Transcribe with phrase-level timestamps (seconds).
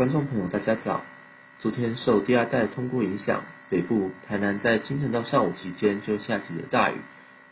[0.00, 1.02] 观众朋友，大家早。
[1.58, 6.94] 昨天受第二代通过影响，北部台南在清晨到上午期间就下起了大雨，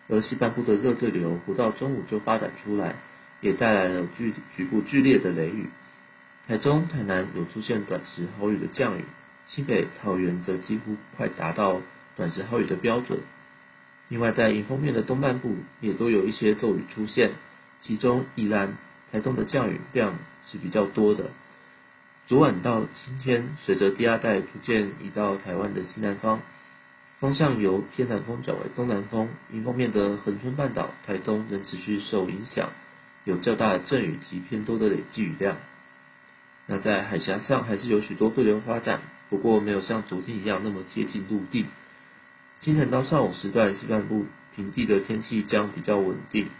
[0.08, 2.94] 而西半部的热对流不到中午就发展出来，
[3.42, 5.68] 也带来了局局部剧烈的雷雨。
[6.46, 9.04] 台中、台南有出现短时豪雨的降雨，
[9.44, 11.82] 西北、桃园则几乎快达到
[12.16, 13.18] 短时豪雨的标准。
[14.08, 17.32] 另外，在迎风面的东半部也都有一些骤雨出现，
[17.82, 18.78] 其中宜兰、
[19.12, 20.14] 台东的降雨量
[20.46, 21.32] 是比较多的。
[22.28, 26.42] 昨晚到今天，随着低压带逐渐移到台湾的西南方，
[27.20, 32.68] 方向由偏南风转为东南风，迎风面的恒春半岛、台东仍持续受影响，
[33.24, 35.56] 有较大的阵雨及偏多的累积雨量。
[36.66, 41.64] 那在海峡上还是有许多对流发展，不过没有像昨天一样那么接近陆地。
[42.60, 46.50] 清晨到上午时段，西半部平地的天气将比较稳定，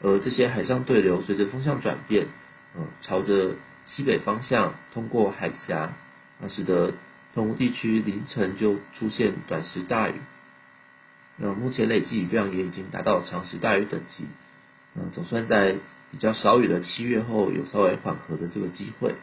[0.00, 2.28] 而这些海上对流随着风向转变，
[2.76, 3.56] 嗯，朝着。
[3.86, 5.92] 西北方向通过海峡，
[6.40, 6.94] 那使得
[7.34, 10.14] 澎湖地区凌晨就出现短时大雨。
[11.36, 14.26] 那目前累计雨量也已经达到长时大雨等级。
[14.94, 15.76] 嗯，总算在
[16.10, 19.14] 比较少雨的七月后有稍微缓和的这个机会。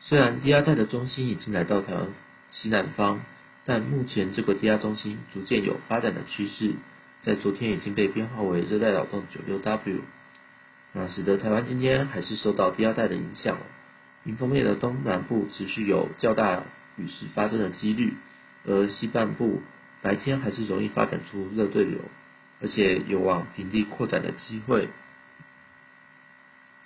[0.00, 2.08] 虽然低压带的中心已经来到台湾
[2.50, 3.22] 西南方，
[3.64, 6.74] 但目前这个低压中心逐渐有发展的趋势，
[7.22, 10.00] 在昨天已经被编号为热带扰动九六 W。
[10.92, 13.58] 那使得台湾今天还是受到低压带的影响，
[14.24, 16.64] 迎风面的东南部持续有较大
[16.96, 18.14] 雨势发生的几率，
[18.66, 19.62] 而西半部
[20.02, 22.00] 白天还是容易发展出热对流，
[22.60, 24.88] 而且有往平地扩展的机会。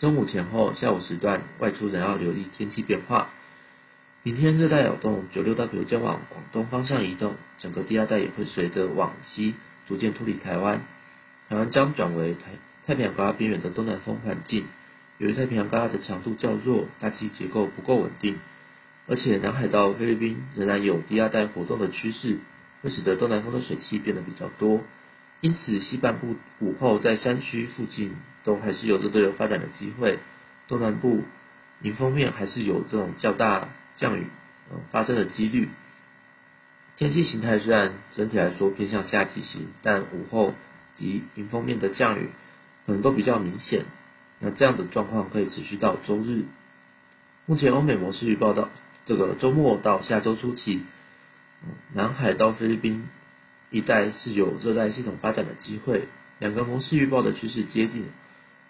[0.00, 3.30] 中午前后、下午时段外出仍要留意天气变化。
[4.22, 9.54] 明天热带扰动九六 W 将往广东方向移动，整个低压带也会随着往西
[9.86, 10.82] 逐渐脱离台湾，
[11.48, 12.40] 台湾将转为台。
[12.86, 14.66] 太平洋高压边缘的东南风环境，
[15.16, 18.38] 由于太平洋高压的强度较弱，大气结构不够稳定，
[19.06, 22.38] 而且南海到菲律宾仍然有低压带活动的趋势，
[22.82, 24.82] 会使得东南风的水汽变得比较多。
[25.40, 30.18] 因此，西半部午后在山区附近都还是有热对流发展的机会，
[30.68, 31.22] 东南部
[31.82, 34.26] 迎风面还是有这种较大降雨
[34.70, 35.68] 嗯发生的几率。
[36.96, 40.54] 天气形态虽然整体来说偏向夏季型，但午后
[40.94, 42.28] 及迎风面的降雨。
[42.86, 43.86] 可能都比较明显，
[44.40, 46.44] 那这样的状况可以持续到周日。
[47.46, 48.68] 目前欧美模式预报到
[49.06, 50.82] 这个周末到下周初期，
[51.92, 53.08] 南海到菲律宾
[53.70, 56.08] 一带是有热带系统发展的机会。
[56.38, 58.08] 两个模式预报的趋势接近，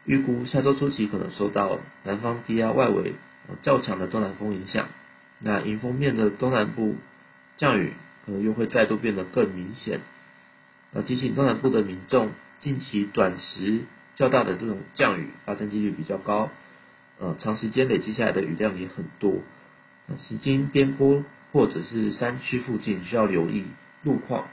[0.04, 3.14] 预估下周初期可能受到南方低压外围
[3.62, 4.88] 较强的东南风影响，
[5.38, 6.96] 那迎风面的东南部
[7.56, 7.94] 降雨
[8.26, 10.00] 可能又会再度变得更明显。
[10.92, 13.84] 呃，提醒东南部的民众，近期短时。
[14.14, 16.50] 较大的这种降雨发生几率比较高，
[17.18, 19.40] 呃，长时间累积下来的雨量也很多，
[20.08, 23.66] 呃，行经边坡或者是山区附近需要留意
[24.02, 24.48] 路况，